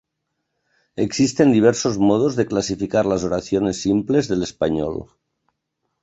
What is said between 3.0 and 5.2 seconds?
las oraciones simples del español.